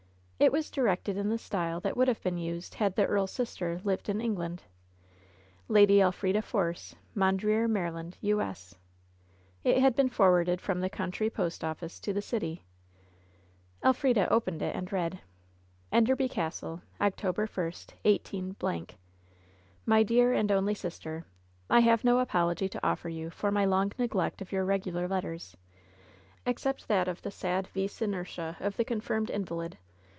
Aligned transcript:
It 0.43 0.51
was 0.51 0.71
directed 0.71 1.17
in 1.17 1.29
the 1.29 1.37
style 1.37 1.79
that 1.81 1.95
would 1.95 2.07
have 2.07 2.23
been 2.23 2.39
used 2.39 2.73
had 2.73 2.95
the 2.95 3.05
earl's 3.05 3.29
sister 3.29 3.79
lived 3.83 4.09
in 4.09 4.19
England: 4.19 4.63
"Laby 5.67 6.01
Elfrida 6.01 6.41
Fobcb, 6.41 6.95
"Mondreer, 7.13 7.67
Maryland, 7.67 8.17
U. 8.21 8.41
S." 8.41 8.73
It 9.63 9.77
had 9.77 9.95
been 9.95 10.09
forwarded 10.09 10.59
from 10.59 10.79
the 10.79 10.89
country 10.89 11.29
poet 11.29 11.63
office 11.63 11.99
to 11.99 12.11
the 12.11 12.23
city: 12.23 12.65
Elfrida 13.85 14.27
opened 14.33 14.63
it 14.63 14.75
and 14.75 14.91
read: 14.91 15.19
48 15.19 15.19
LOVE'S 15.19 15.29
BITTEREST 15.29 15.91
CUP 15.91 15.97
"Endeeby 15.97 16.31
Castle, 16.33 16.81
October 16.99 17.43
1, 17.45 17.63
186— 18.01 18.97
''My 19.87 20.03
Dsab 20.03 20.35
and 20.39 20.51
Only 20.51 20.73
Sistee: 20.73 21.23
I 21.69 21.81
have 21.81 22.03
no 22.03 22.17
apology 22.17 22.67
to 22.67 22.83
offer 22.83 23.09
you 23.09 23.29
for 23.29 23.51
my 23.51 23.65
long 23.65 23.91
neglect 23.99 24.41
of 24.41 24.51
your 24.51 24.65
regular 24.65 25.07
letters, 25.07 25.55
except 26.47 26.87
that 26.87 27.07
of 27.07 27.21
the 27.21 27.29
sad 27.29 27.67
vis 27.67 28.01
inertia 28.01 28.57
of 28.59 28.77
the 28.77 28.83
confirmed 28.83 29.29
in 29.29 29.45
valid. 29.45 29.77